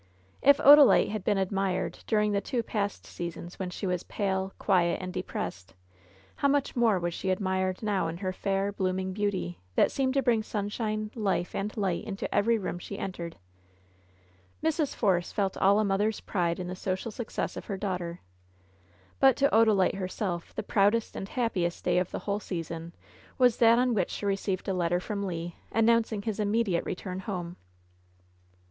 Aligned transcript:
If 0.41 0.57
Odalite 0.57 1.09
had 1.09 1.23
been 1.23 1.37
admired 1.37 1.99
during 2.07 2.31
the 2.31 2.41
two 2.41 2.63
past 2.63 3.05
sea 3.05 3.29
sons 3.29 3.59
when 3.59 3.69
she 3.69 3.85
was 3.85 4.01
pale, 4.01 4.51
quiet 4.57 4.99
and 4.99 5.13
depressed, 5.13 5.75
how 6.37 6.47
much 6.47 6.75
more 6.75 6.97
was 6.97 7.13
she 7.13 7.29
admired 7.29 7.83
now 7.83 8.07
in 8.07 8.17
her 8.17 8.33
fair, 8.33 8.71
blooming 8.71 9.13
beauty, 9.13 9.59
that 9.75 9.91
seemed 9.91 10.15
to 10.15 10.23
bring 10.23 10.41
sunshine, 10.41 11.11
life 11.13 11.53
and 11.53 11.77
light 11.77 12.03
into 12.03 12.33
every 12.33 12.57
room 12.57 12.79
she 12.79 12.97
entered. 12.97 13.35
Mrs. 14.63 14.95
Force 14.95 15.31
felt 15.31 15.55
all 15.57 15.79
a 15.79 15.85
mother's 15.85 16.19
pride 16.21 16.59
in 16.59 16.65
the 16.67 16.75
social 16.75 17.11
suc 17.11 17.29
cess 17.29 17.55
of 17.55 17.65
her 17.65 17.77
daughter. 17.77 18.21
But 19.19 19.35
to 19.37 19.49
Odalite 19.53 19.93
herself 19.99 20.55
the 20.55 20.63
proudest 20.63 21.15
and 21.15 21.29
happiest 21.29 21.83
day 21.85 21.99
of 21.99 22.09
the 22.09 22.17
whole 22.25 22.39
season 22.39 22.95
was 23.37 23.57
that 23.57 23.77
on 23.77 23.93
which 23.93 24.09
she 24.09 24.25
received 24.25 24.67
a 24.67 24.73
letter 24.73 24.99
from 24.99 25.23
Le, 25.27 25.51
announcing 25.71 26.23
his 26.23 26.39
immediate 26.39 26.85
return 26.85 27.19
home. 27.19 27.55